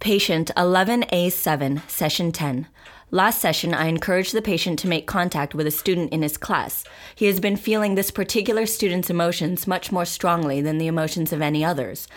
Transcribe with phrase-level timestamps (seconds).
[0.00, 2.66] Patient 11A7, Session 10.
[3.10, 6.84] Last session, I encouraged the patient to make contact with a student in his class.
[7.14, 11.42] He has been feeling this particular student's emotions much more strongly than the emotions of
[11.42, 12.08] any others.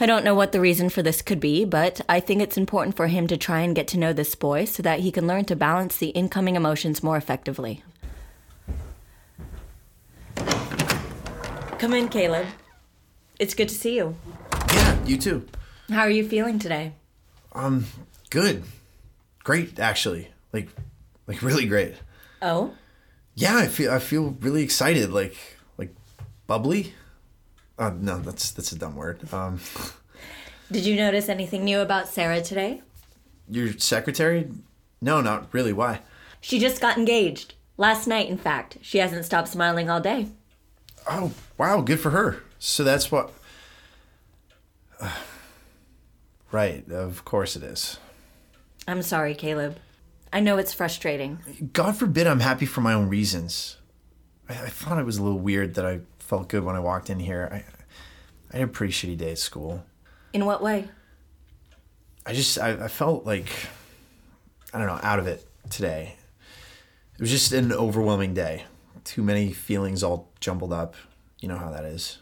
[0.00, 2.96] I don't know what the reason for this could be, but I think it's important
[2.96, 5.44] for him to try and get to know this boy so that he can learn
[5.44, 7.84] to balance the incoming emotions more effectively.
[11.78, 12.46] Come in, Caleb.
[13.38, 14.16] It's good to see you.
[14.72, 15.46] Yeah, you too.
[15.88, 16.94] How are you feeling today?
[17.52, 17.86] Um,
[18.30, 18.64] good,
[19.44, 20.28] great actually.
[20.52, 20.68] Like,
[21.26, 21.94] like really great.
[22.42, 22.72] Oh?
[23.34, 25.10] Yeah, I feel I feel really excited.
[25.10, 25.36] Like,
[25.76, 25.94] like
[26.46, 26.94] bubbly.
[27.78, 29.32] Uh, no, that's that's a dumb word.
[29.32, 29.60] Um,
[30.72, 32.82] Did you notice anything new about Sarah today?
[33.50, 34.48] your secretary?
[35.00, 35.72] No, not really.
[35.72, 36.00] Why?
[36.40, 37.54] She just got engaged.
[37.76, 38.78] Last night, in fact.
[38.82, 40.28] She hasn't stopped smiling all day.
[41.08, 42.42] Oh, wow, good for her.
[42.58, 43.32] So that's what.
[46.52, 47.98] Right, of course it is.
[48.86, 49.78] I'm sorry, Caleb.
[50.32, 51.70] I know it's frustrating.
[51.72, 53.76] God forbid I'm happy for my own reasons.
[54.48, 57.10] I, I thought it was a little weird that I felt good when I walked
[57.10, 57.48] in here.
[57.52, 57.64] I,
[58.52, 59.84] I had a pretty shitty day at school.
[60.32, 60.88] In what way?
[62.26, 63.48] I just, I, I felt like,
[64.72, 66.16] I don't know, out of it today.
[67.14, 68.64] It was just an overwhelming day.
[69.04, 70.94] Too many feelings all jumbled up.
[71.40, 72.18] You know how that is.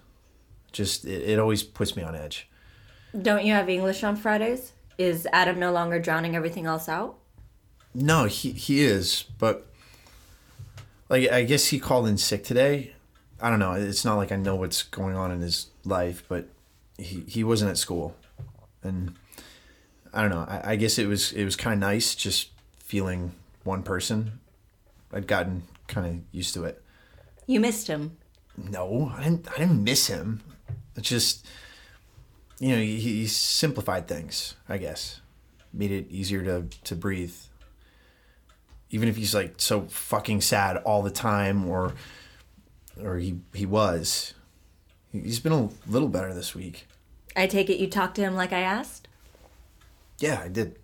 [0.73, 2.49] Just, it, it always puts me on edge.
[3.21, 4.73] Don't you have English on Fridays?
[4.99, 7.19] Is Adam no longer drowning everything else out?
[7.95, 9.67] No, he he is, but
[11.09, 12.93] like I guess he called in sick today.
[13.41, 13.73] I don't know.
[13.73, 16.49] It's not like I know what's going on in his life, but
[16.99, 18.17] he he wasn't at school,
[18.83, 19.15] and
[20.13, 20.47] I don't know.
[20.49, 23.33] I, I guess it was it was kind of nice just feeling
[23.65, 24.41] one person.
[25.13, 26.83] I'd gotten kind of used to it.
[27.47, 28.17] You missed him.
[28.57, 29.49] No, I didn't.
[29.51, 30.43] I didn't miss him.
[30.97, 31.47] It's just
[32.59, 34.55] you know he, he simplified things.
[34.69, 35.21] I guess
[35.73, 37.35] made it easier to to breathe
[38.91, 41.93] even if he's like so fucking sad all the time or
[43.03, 44.33] or he he was
[45.13, 46.87] he's been a little better this week
[47.37, 49.09] I take it you talked to him like I asked?
[50.19, 50.77] yeah i did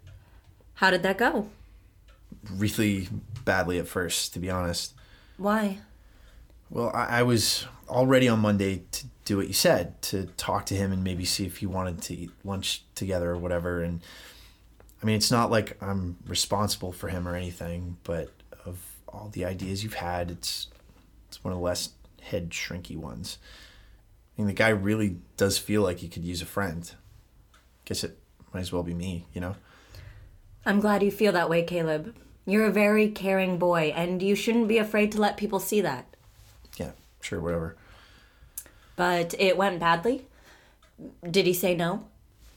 [0.75, 1.49] How did that go?
[2.51, 3.09] really
[3.47, 4.93] badly at first to be honest
[5.39, 5.79] Why?
[6.71, 10.75] well i, I was already on monday to do what you said to talk to
[10.75, 13.83] him and maybe see if he wanted to eat lunch together or whatever.
[13.83, 14.03] And
[15.03, 18.31] i mean it's not like i'm responsible for him or anything but
[18.65, 18.79] of
[19.09, 20.69] all the ideas you've had it's
[21.27, 23.39] it's one of the less head shrinky ones.
[24.37, 26.93] I mean the guy really does feel like he could use a friend.
[27.87, 28.19] Guess it
[28.53, 29.57] might as well be me you know?
[30.67, 32.15] I'm glad you feel that way, Caleb.
[32.45, 36.05] You're a very caring boy, and you shouldn't be afraid to let people see that.
[36.77, 37.77] yeah sure whatever
[39.03, 40.27] But it went badly?
[41.29, 42.05] Did he say no?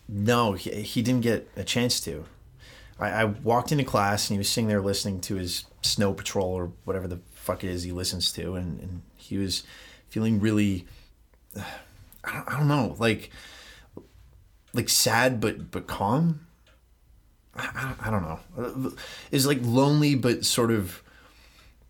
[0.07, 2.25] No, he, he didn't get a chance to.
[3.00, 6.50] I, I walked into class and he was sitting there listening to his Snow Patrol
[6.50, 9.63] or whatever the fuck it is he listens to, and, and he was
[10.09, 10.85] feeling really,
[12.23, 13.31] I don't, I don't know, like,
[14.72, 16.45] like sad but but calm.
[17.56, 18.94] I, I, I don't know.
[19.31, 21.01] Is like lonely but sort of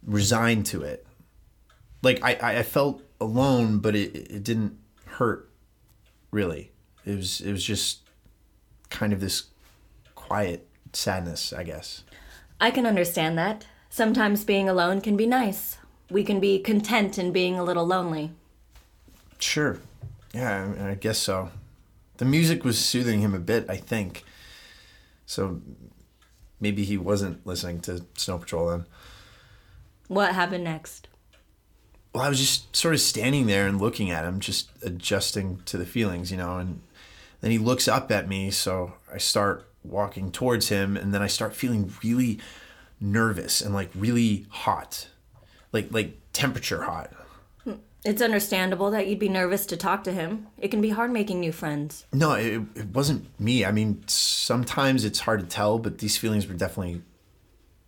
[0.08, 1.06] resigned to it.
[2.02, 5.50] Like I, I I felt alone, but it, it didn't hurt
[6.32, 6.72] really.
[7.06, 8.00] It was it was just
[8.90, 9.46] kind of this
[10.16, 12.04] quiet sadness, I guess.
[12.60, 13.66] I can understand that.
[13.90, 15.78] Sometimes being alone can be nice.
[16.10, 18.32] We can be content in being a little lonely.
[19.40, 19.80] Sure.
[20.34, 21.52] Yeah, I, I guess so.
[22.18, 24.24] The music was soothing him a bit, I think.
[25.26, 25.62] So
[26.60, 28.86] maybe he wasn't listening to Snow Patrol then.
[30.08, 31.08] What happened next?
[32.16, 35.78] Well, I was just sort of standing there and looking at him, just adjusting to
[35.78, 36.82] the feelings, you know, and
[37.42, 41.28] then he looks up at me, so I start walking towards him and then I
[41.28, 42.40] start feeling really
[43.02, 45.10] nervous and like really hot.
[45.74, 47.12] Like like temperature hot.
[47.66, 47.74] Hmm.
[48.06, 50.48] It's understandable that you'd be nervous to talk to him.
[50.58, 52.06] It can be hard making new friends.
[52.14, 53.66] No, it, it wasn't me.
[53.66, 57.02] I mean, sometimes it's hard to tell, but these feelings were definitely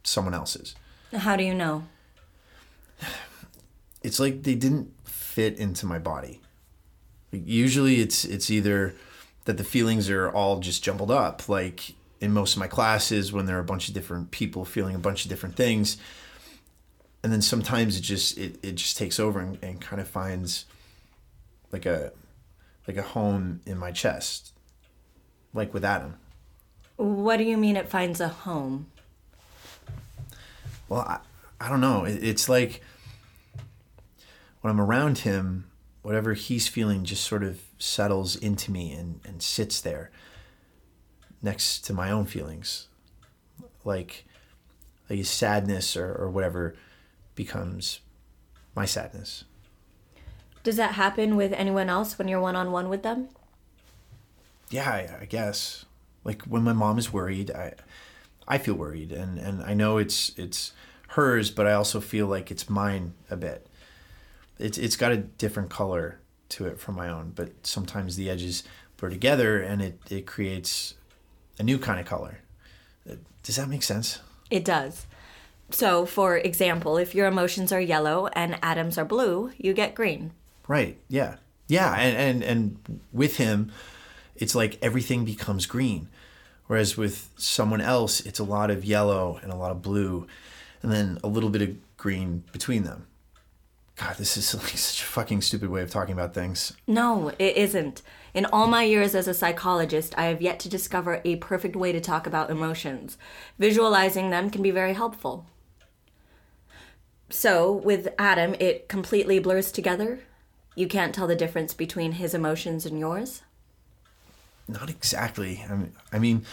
[0.03, 0.75] someone else's.
[1.13, 1.85] How do you know?
[4.07, 6.39] It's like they didn't fit into my body.
[7.33, 8.95] Like, usually it's it's either
[9.43, 13.47] that the feelings are all just jumbled up, like in most of my classes when
[13.47, 15.97] there are a bunch of different people feeling a bunch of different things.
[17.21, 20.63] And then sometimes it just it, it just takes over and, and kind of finds
[21.73, 22.13] like a
[22.87, 24.53] like a home in my chest.
[25.53, 26.15] Like with Adam.
[26.95, 28.87] What do you mean it finds a home?
[30.87, 31.19] Well, I,
[31.59, 32.05] I don't know.
[32.05, 32.81] It, it's like
[34.67, 35.63] when I'm around him,
[36.01, 40.11] whatever he's feeling just sort of settles into me and, and sits there.
[41.41, 42.89] next to my own feelings.
[43.85, 44.25] Like,
[45.09, 46.75] like sadness or, or whatever
[47.33, 48.01] becomes
[48.75, 49.45] my sadness.
[50.63, 53.29] Does that happen with anyone else when you're one on one with them?
[54.69, 55.85] Yeah, I, I guess.
[56.25, 57.75] Like when my mom is worried, I
[58.49, 60.73] I feel worried and, and I know it's it's
[61.09, 63.65] hers, but I also feel like it's mine a bit.
[64.59, 66.19] It's it's got a different color
[66.49, 68.63] to it from my own, but sometimes the edges
[68.97, 70.95] blur together and it, it creates
[71.59, 72.39] a new kind of color.
[73.43, 74.19] Does that make sense?
[74.49, 75.07] It does.
[75.69, 80.31] So, for example, if your emotions are yellow and Adam's are blue, you get green.
[80.67, 80.97] Right.
[81.09, 81.35] Yeah.
[81.67, 81.93] Yeah.
[81.95, 83.71] And, and, and with him,
[84.35, 86.09] it's like everything becomes green.
[86.67, 90.27] Whereas with someone else, it's a lot of yellow and a lot of blue
[90.81, 93.07] and then a little bit of green between them.
[93.97, 96.73] God, this is like such a fucking stupid way of talking about things.
[96.87, 98.01] No, it isn't.
[98.33, 101.91] In all my years as a psychologist, I have yet to discover a perfect way
[101.91, 103.17] to talk about emotions.
[103.57, 105.45] Visualizing them can be very helpful.
[107.29, 110.19] So, with Adam, it completely blurs together.
[110.75, 113.41] You can't tell the difference between his emotions and yours.
[114.67, 115.65] Not exactly.
[115.69, 116.45] I mean, I mean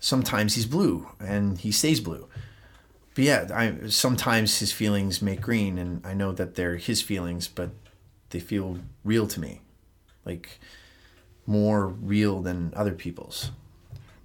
[0.00, 2.28] sometimes he's blue and he stays blue.
[3.16, 7.48] But yeah, I, sometimes his feelings make green, and I know that they're his feelings,
[7.48, 7.70] but
[8.28, 9.62] they feel real to me.
[10.26, 10.60] Like,
[11.46, 13.52] more real than other people's.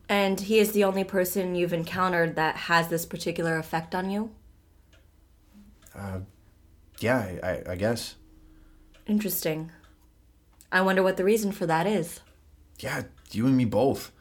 [0.10, 4.32] And he is the only person you've encountered that has this particular effect on you?
[5.96, 6.20] Uh,
[7.00, 8.16] yeah, I, I, I guess.
[9.08, 9.72] Interesting.
[10.70, 12.20] I wonder what the reason for that is.
[12.80, 14.12] Yeah, you and me both.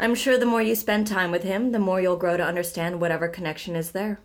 [0.00, 3.02] I'm sure the more you spend time with him, the more you'll grow to understand
[3.02, 4.18] whatever connection is there.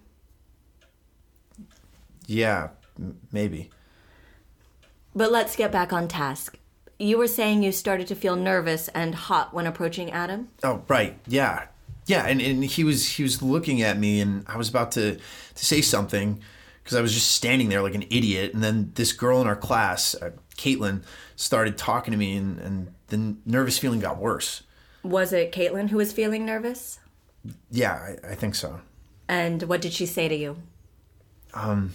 [2.27, 3.69] Yeah, m- maybe.
[5.13, 6.57] But let's get back on task.
[6.97, 10.47] You were saying you started to feel nervous and hot when approaching Adam?
[10.63, 11.19] Oh, right.
[11.27, 11.67] Yeah.
[12.05, 15.15] Yeah, and, and he was he was looking at me and I was about to
[15.15, 16.39] to say something
[16.83, 19.55] because I was just standing there like an idiot and then this girl in our
[19.55, 21.03] class, uh, Caitlin,
[21.35, 24.61] started talking to me and and the nervous feeling got worse.
[25.05, 26.99] Was it Caitlin who was feeling nervous?
[27.69, 28.81] Yeah, I, I think so.
[29.27, 30.57] And what did she say to you?
[31.53, 31.93] Um,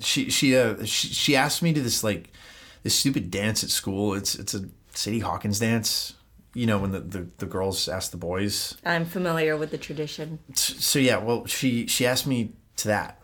[0.00, 2.30] She she uh she, she asked me to this like
[2.82, 4.14] this stupid dance at school.
[4.14, 6.14] It's it's a Sadie Hawkins dance.
[6.54, 8.76] You know when the, the, the girls ask the boys.
[8.84, 10.38] I'm familiar with the tradition.
[10.52, 13.20] S- So yeah, well she she asked me to that.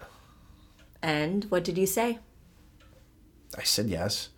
[1.02, 2.18] And what did you say?
[3.58, 4.28] I said yes.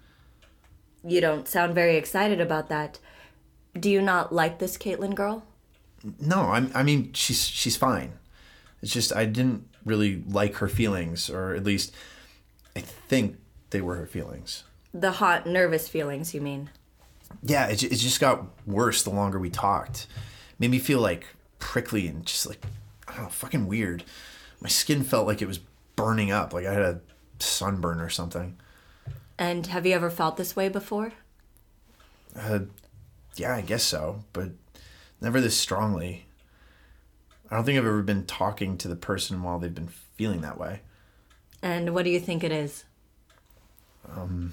[1.05, 2.99] You don't sound very excited about that.
[3.79, 5.45] Do you not like this Caitlin girl?
[6.21, 8.13] No, I'm, I mean she's she's fine.
[8.83, 11.95] It's just I didn't really like her feelings, or at least
[12.77, 13.39] I think
[13.71, 14.65] they were her feelings.
[14.93, 16.71] The hot, nervous feelings, you mean?
[17.43, 20.07] Yeah, it, it just got worse the longer we talked.
[20.59, 21.27] Made me feel like
[21.59, 22.65] prickly and just like
[23.09, 24.05] I don't know, fucking weird.
[24.61, 25.61] My skin felt like it was
[25.97, 27.01] burning up, like I had a
[27.39, 28.57] sunburn or something.
[29.39, 31.13] And have you ever felt this way before?
[32.39, 32.61] Uh,
[33.37, 34.51] yeah, I guess so, but
[35.21, 36.27] never this strongly.
[37.51, 40.59] I don't think I've ever been talking to the person while they've been feeling that
[40.59, 40.81] way.
[41.63, 42.85] And what do you think it is?
[44.11, 44.53] Um,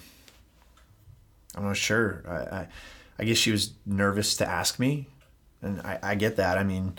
[1.56, 2.24] I'm not sure.
[2.28, 2.68] I, I,
[3.20, 5.08] I guess she was nervous to ask me,
[5.62, 6.58] and I, I get that.
[6.58, 6.98] I mean,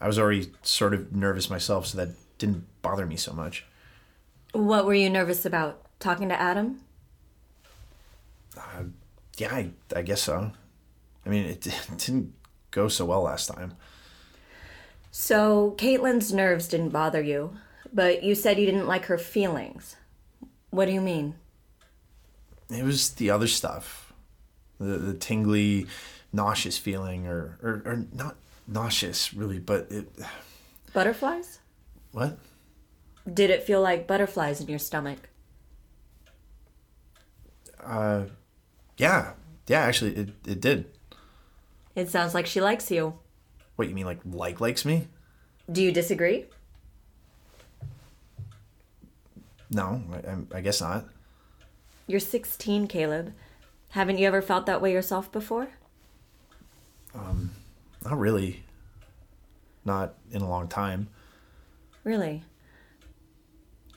[0.00, 3.64] I was already sort of nervous myself, so that didn't bother me so much.
[4.52, 5.82] What were you nervous about?
[6.00, 6.80] Talking to Adam?
[9.36, 10.52] Yeah, I, I guess so.
[11.24, 11.60] I mean, it,
[11.96, 12.34] didn't
[12.70, 13.74] go so well last time.
[15.10, 17.56] So, Caitlin's nerves didn't bother you,
[17.92, 19.96] but you said you didn't like her feelings.
[20.70, 21.34] What do you mean?
[22.70, 24.12] It was the other stuff,
[24.78, 25.88] the the tingly,
[26.32, 28.36] nauseous feeling, or or, or not
[28.68, 30.08] nauseous really, but it.
[30.92, 31.58] Butterflies?
[32.12, 32.38] What?
[33.32, 35.28] Did it feel like butterflies in your stomach?
[37.82, 38.24] Uh,
[38.96, 39.32] yeah,
[39.66, 39.80] yeah.
[39.80, 40.86] Actually, it it did.
[41.94, 43.18] It sounds like she likes you.
[43.76, 45.08] What you mean, like like likes me?
[45.70, 46.46] Do you disagree?
[49.70, 50.02] No,
[50.52, 51.06] I, I- guess not.
[52.06, 53.32] You're 16, Caleb.
[53.90, 55.68] Haven't you ever felt that way yourself before?
[57.14, 57.52] Um,
[58.04, 58.64] not really.
[59.84, 61.08] Not in a long time.
[62.02, 62.42] Really?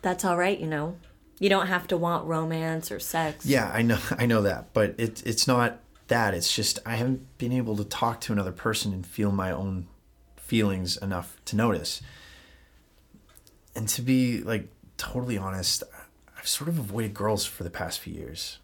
[0.03, 0.97] That's all right, you know.
[1.39, 3.45] You don't have to want romance or sex.
[3.45, 5.79] Yeah, I know, I know that, but it it's not
[6.13, 6.35] that.
[6.35, 9.87] It's just I haven't been able to talk to another person and feel my own
[10.37, 12.01] feelings enough to notice.
[13.75, 14.67] And to be like
[14.97, 15.83] totally honest,
[16.37, 18.59] I've sort of avoided girls for the past few years.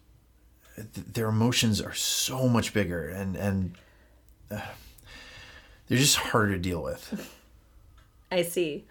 [0.76, 3.74] Their emotions are so much bigger, and and
[4.50, 4.60] uh,
[5.88, 7.28] they're just harder to deal with.
[8.32, 8.86] I see.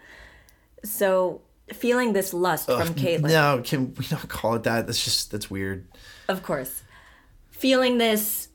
[0.83, 3.29] So, feeling this lust from Caitlin.
[3.29, 4.85] No, can we not call it that?
[4.85, 5.87] That's just that's weird.
[6.27, 6.83] Of course.
[7.49, 8.48] Feeling this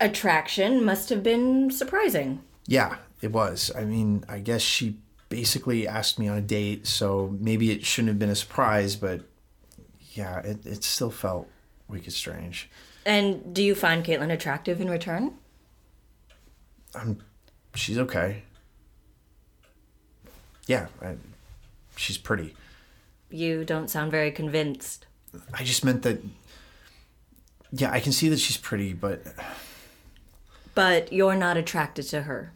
[0.00, 2.42] attraction must have been surprising.
[2.66, 3.70] Yeah, it was.
[3.76, 4.98] I mean, I guess she
[5.28, 9.22] basically asked me on a date, so maybe it shouldn't have been a surprise, but
[10.12, 11.48] yeah, it, it still felt
[11.88, 12.70] wicked strange.
[13.04, 15.34] And do you find Caitlin attractive in return?
[16.94, 17.20] I'm,
[17.74, 18.42] she's okay.
[20.66, 21.16] Yeah, I,
[21.96, 22.54] she's pretty.
[23.30, 25.06] You don't sound very convinced.
[25.52, 26.22] I just meant that.
[27.72, 29.22] Yeah, I can see that she's pretty, but
[30.76, 32.52] But you're not attracted to her.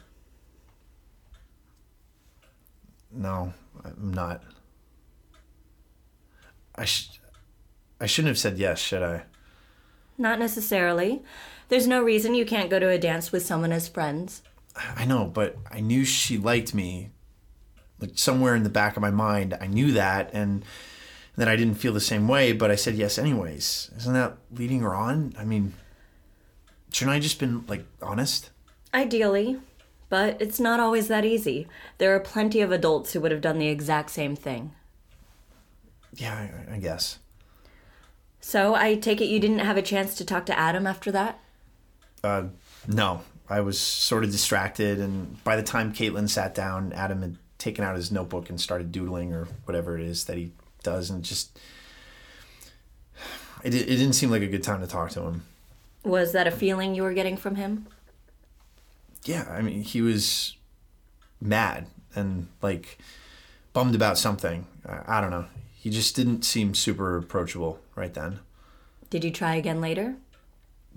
[3.12, 4.44] no, I'm not.
[6.76, 7.18] I sh-
[8.00, 9.24] I shouldn't have said yes, should I?
[10.16, 11.22] Not necessarily.
[11.70, 14.42] There's no reason you can't go to a dance with someone as friends.
[14.76, 17.10] I know, but I knew she liked me.
[18.00, 20.62] Like somewhere in the back of my mind, I knew that, and
[21.36, 22.52] then I didn't feel the same way.
[22.52, 23.90] But I said yes anyways.
[23.96, 25.34] Isn't that leading her on?
[25.38, 25.72] I mean,
[26.92, 28.50] shouldn't I just been like honest?
[28.92, 29.58] Ideally.
[30.08, 31.68] But it's not always that easy.
[31.98, 34.72] There are plenty of adults who would have done the exact same thing.
[36.16, 36.34] Yeah,
[36.68, 37.20] I, I guess.
[38.40, 41.38] So I take it you didn't have a chance to talk to Adam after that?
[42.24, 42.44] Uh,
[42.88, 47.36] no, I was sort of distracted, and by the time Caitlin sat down, Adam had
[47.58, 51.22] taken out his notebook and started doodling or whatever it is that he does, and
[51.22, 51.58] just
[53.62, 55.44] it, it didn't seem like a good time to talk to him.
[56.04, 57.86] Was that a feeling you were getting from him?
[59.24, 60.56] yeah, I mean, he was
[61.42, 62.98] mad and like
[63.74, 64.66] bummed about something.
[64.88, 65.44] I, I don't know.
[65.74, 68.40] He just didn't seem super approachable right then.
[69.10, 70.16] Did you try again later?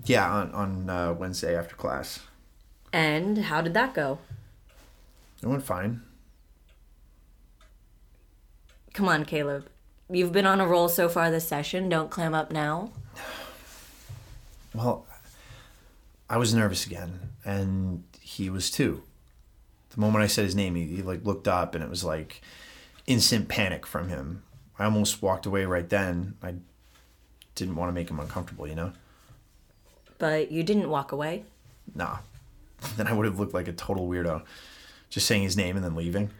[0.04, 2.20] Yeah, on on uh, Wednesday after class,
[2.92, 4.18] And how did that go?
[5.42, 6.02] it went fine.
[8.94, 9.68] Come on, Caleb.
[10.08, 11.88] You've been on a roll so far this session.
[11.88, 12.92] Don't clam up now.
[14.74, 15.06] Well,
[16.28, 19.02] I was nervous again, and he was too.
[19.90, 22.42] The moment I said his name, he, he like looked up, and it was like
[23.06, 24.42] instant panic from him.
[24.78, 26.34] I almost walked away right then.
[26.42, 26.54] I
[27.54, 28.92] didn't want to make him uncomfortable, you know.
[30.18, 31.44] But you didn't walk away.
[31.94, 32.18] Nah.
[32.96, 34.42] Then I would have looked like a total weirdo.
[35.08, 36.30] Just saying his name and then leaving.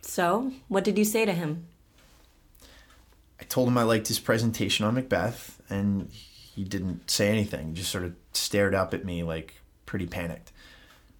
[0.00, 1.66] So, what did you say to him?
[3.40, 7.68] I told him I liked his presentation on Macbeth, and he didn't say anything.
[7.68, 9.54] He just sort of stared up at me like
[9.86, 10.52] pretty panicked.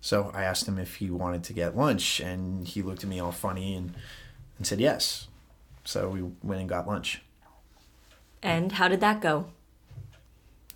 [0.01, 3.21] So I asked him if he wanted to get lunch, and he looked at me
[3.21, 3.95] all funny and,
[4.59, 5.29] and said yes.
[5.85, 7.23] So we went and got lunch.
[8.43, 9.47] And how did that go?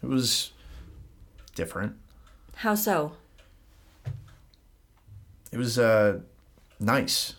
[0.03, 0.53] It was
[1.55, 1.97] different.
[2.57, 3.13] How so?
[5.53, 6.21] It was uh,
[6.81, 7.35] nice.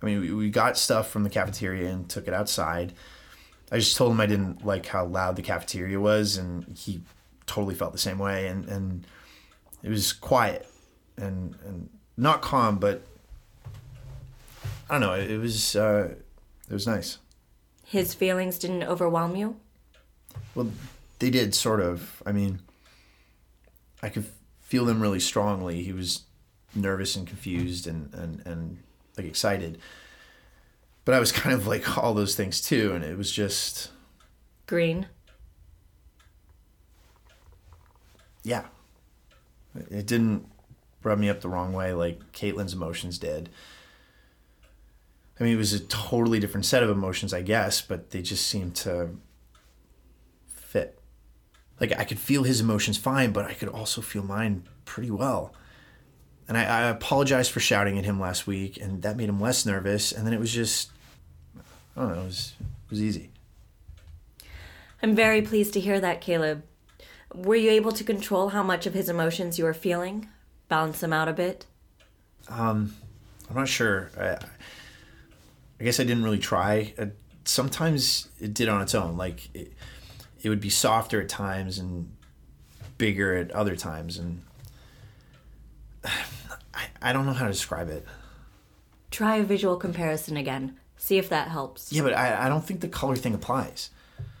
[0.00, 2.92] I mean, we, we got stuff from the cafeteria and took it outside.
[3.70, 7.02] I just told him I didn't like how loud the cafeteria was, and he
[7.46, 8.46] totally felt the same way.
[8.46, 9.06] And, and
[9.82, 10.66] it was quiet
[11.16, 13.02] and, and not calm, but
[14.88, 15.14] I don't know.
[15.14, 16.14] It, it was uh,
[16.68, 17.18] it was nice.
[17.84, 19.56] His feelings didn't overwhelm you?
[20.54, 20.70] Well,
[21.18, 22.22] they did sort of.
[22.24, 22.60] I mean,
[24.02, 24.26] I could
[24.60, 25.82] feel them really strongly.
[25.82, 26.22] He was
[26.74, 28.78] nervous and confused and and and
[29.16, 29.78] like excited.
[31.08, 33.90] But I was kind of like all those things too, and it was just
[34.66, 35.06] Green.
[38.42, 38.66] yeah.
[39.90, 40.46] It didn't
[41.02, 43.48] rub me up the wrong way like Caitlin's emotions did.
[45.40, 48.46] I mean, it was a totally different set of emotions, I guess, but they just
[48.46, 49.08] seemed to
[50.46, 51.00] fit.
[51.80, 55.54] Like I could feel his emotions fine, but I could also feel mine pretty well.
[56.46, 59.64] And I, I apologized for shouting at him last week, and that made him less
[59.64, 60.12] nervous.
[60.12, 60.90] And then it was just,
[61.98, 63.30] I don't know, it was, it was easy.
[65.02, 66.62] I'm very pleased to hear that, Caleb.
[67.34, 70.28] Were you able to control how much of his emotions you were feeling?
[70.68, 71.66] Balance them out a bit?
[72.48, 72.94] Um,
[73.50, 74.10] I'm not sure.
[74.18, 74.38] I,
[75.80, 76.94] I guess I didn't really try.
[76.96, 77.06] Uh,
[77.44, 79.16] sometimes it did on its own.
[79.16, 79.72] Like it,
[80.40, 82.14] it would be softer at times and
[82.96, 84.42] bigger at other times, and
[86.04, 88.06] I, I don't know how to describe it.
[89.10, 90.78] Try a visual comparison again.
[90.98, 91.92] See if that helps.
[91.92, 93.90] Yeah, but I, I don't think the color thing applies.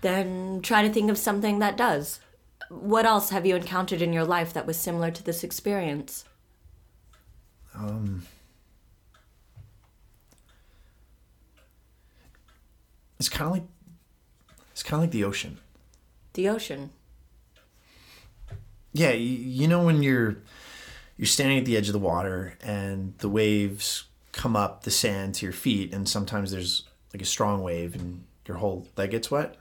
[0.00, 2.20] Then try to think of something that does.
[2.68, 6.24] What else have you encountered in your life that was similar to this experience?
[7.74, 8.26] Um.
[13.18, 13.64] It's kind of like
[14.72, 15.58] it's kind of like the ocean.
[16.34, 16.90] The ocean.
[18.92, 20.36] Yeah, you, you know when you're
[21.16, 25.34] you're standing at the edge of the water and the waves come up the sand
[25.36, 29.30] to your feet and sometimes there's like a strong wave and your whole leg gets
[29.30, 29.56] wet.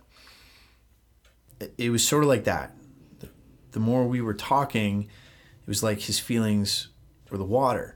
[1.78, 2.76] It, was sort of like that.
[3.20, 3.30] The,
[3.72, 6.90] the more we were talking it was like his feelings
[7.30, 7.96] were the water.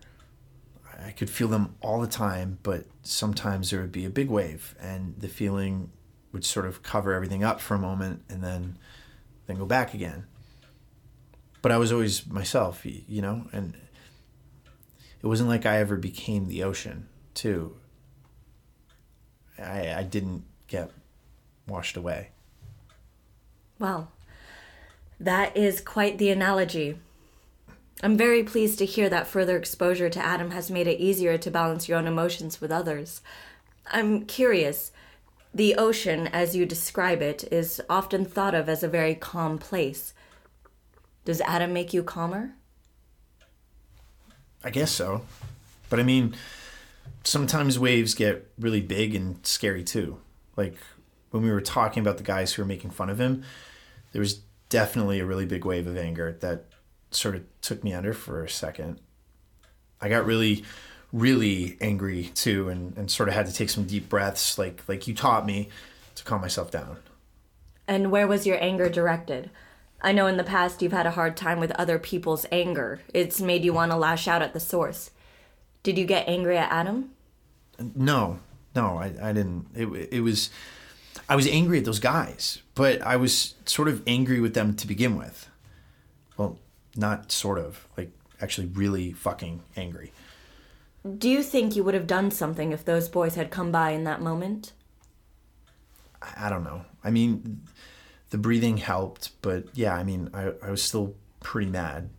[1.04, 4.76] I could feel them all the time but sometimes there would be a big wave
[4.80, 5.92] and the feeling
[6.32, 8.78] would sort of cover everything up for a moment and then
[9.48, 10.26] then go back again.
[11.62, 13.76] But I was always myself, you know, and
[15.22, 17.76] it wasn't like I ever became the ocean, too.
[19.60, 20.92] I, I didn't get
[21.68, 22.30] washed away.
[23.78, 24.12] Well,
[25.20, 26.98] that is quite the analogy.
[28.04, 31.52] I'm very pleased to hear that further exposure to Adam has made it easier to
[31.52, 33.22] balance your own emotions with others.
[33.92, 34.92] I'm curious.
[35.54, 40.14] The ocean, as you describe it, is often thought of as a very calm place.
[41.26, 42.56] Does Adam make you calmer?
[44.64, 45.26] I guess so.
[45.90, 46.36] But I mean,
[47.24, 50.20] sometimes waves get really big and scary too.
[50.56, 50.76] Like
[51.32, 53.44] when we were talking about the guys who were making fun of him,
[54.12, 56.66] there was definitely a really big wave of anger that
[57.12, 59.00] sort of took me under for a second.
[60.00, 60.64] I got really,
[61.12, 65.08] really angry too and, and sort of had to take some deep breaths like like
[65.08, 65.70] you taught me
[66.16, 66.98] to calm myself down.
[67.88, 69.50] And where was your anger directed?
[70.02, 73.00] I know in the past you've had a hard time with other people's anger.
[73.14, 75.12] It's made you want to lash out at the source.
[75.84, 77.12] Did you get angry at Adam?
[77.96, 78.40] No,
[78.76, 79.68] no, I, I didn't.
[79.76, 80.50] It, it was,
[81.30, 84.88] I was angry at those guys, but I was sort of angry with them to
[84.88, 85.50] begin with.
[86.38, 86.60] Well,
[86.96, 90.12] not sort of, like actually really fucking angry.
[91.18, 94.04] Do you think you would have done something if those boys had come by in
[94.04, 94.74] that moment?
[96.22, 96.86] I, I don't know.
[97.04, 97.62] I mean,
[98.32, 102.10] the breathing helped, but yeah, I mean, I, I was still pretty mad.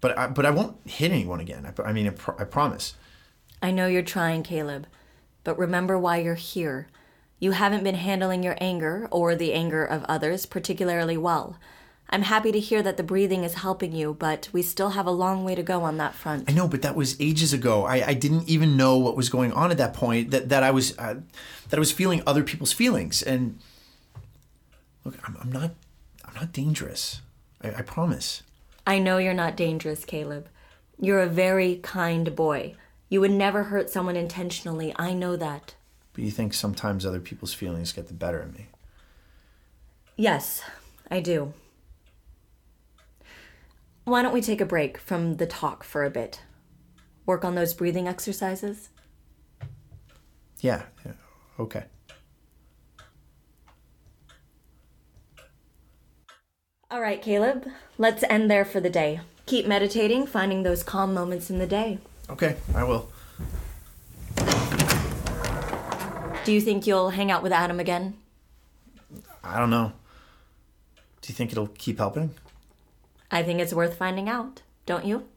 [0.00, 1.66] But I, but I won't hit anyone again.
[1.66, 2.94] I, I mean, I, I promise.
[3.60, 4.86] I know you're trying, Caleb,
[5.42, 6.86] but remember why you're here.
[7.40, 11.56] You haven't been handling your anger or the anger of others particularly well.
[12.10, 15.10] I'm happy to hear that the breathing is helping you, but we still have a
[15.10, 16.48] long way to go on that front.
[16.48, 17.84] I know, but that was ages ago.
[17.84, 20.30] I, I didn't even know what was going on at that point.
[20.30, 21.16] That that I was uh,
[21.68, 23.58] that I was feeling other people's feelings, and
[25.08, 25.70] Look, I'm, I'm not
[26.26, 27.22] I'm not dangerous.
[27.62, 28.42] I, I promise.
[28.86, 30.48] I know you're not dangerous, Caleb.
[31.00, 32.74] You're a very kind boy.
[33.08, 34.94] You would never hurt someone intentionally.
[34.98, 35.76] I know that.
[36.12, 38.66] But you think sometimes other people's feelings get the better of me?
[40.14, 40.62] Yes,
[41.10, 41.54] I do.
[44.04, 46.42] Why don't we take a break from the talk for a bit?
[47.24, 48.90] Work on those breathing exercises?
[50.60, 51.12] Yeah, yeah.
[51.58, 51.84] okay.
[56.90, 57.66] All right, Caleb,
[57.98, 59.20] let's end there for the day.
[59.44, 61.98] Keep meditating, finding those calm moments in the day.
[62.30, 63.10] Okay, I will.
[66.44, 68.16] Do you think you'll hang out with Adam again?
[69.44, 69.92] I don't know.
[71.20, 72.30] Do you think it'll keep helping?
[73.30, 75.28] I think it's worth finding out, don't you?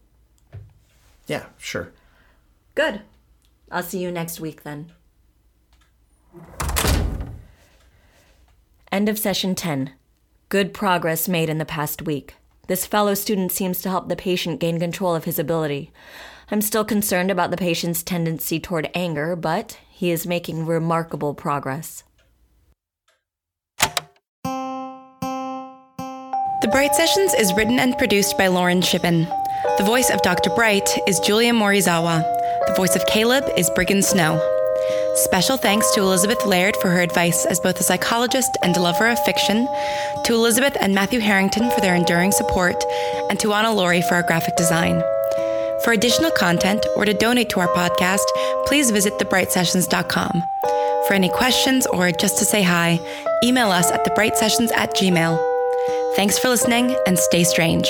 [1.27, 1.91] Yeah, sure.
[2.75, 3.01] Good.
[3.69, 4.93] I'll see you next week then.
[8.89, 9.91] End of session 10.
[10.51, 12.35] Good progress made in the past week.
[12.67, 15.93] This fellow student seems to help the patient gain control of his ability.
[16.51, 22.03] I'm still concerned about the patient's tendency toward anger, but he is making remarkable progress.
[23.79, 24.09] The
[26.69, 29.21] Bright Sessions is written and produced by Lauren Shippen.
[29.77, 30.49] The voice of Dr.
[30.49, 32.23] Bright is Julia Morizawa.
[32.67, 34.60] The voice of Caleb is Briggon Snow.
[35.15, 39.07] Special thanks to Elizabeth Laird for her advice as both a psychologist and a lover
[39.07, 39.67] of fiction,
[40.23, 42.81] to Elizabeth and Matthew Harrington for their enduring support,
[43.29, 45.01] and to Anna Laurie for our graphic design.
[45.83, 48.25] For additional content or to donate to our podcast,
[48.65, 50.43] please visit thebrightsessions.com.
[51.07, 52.99] For any questions or just to say hi,
[53.43, 55.37] email us at thebrightsessions at gmail.
[56.15, 57.89] Thanks for listening and stay strange.